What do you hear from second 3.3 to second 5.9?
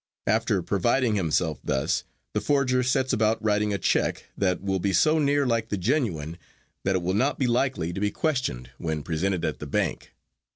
writing a check that will be so near like the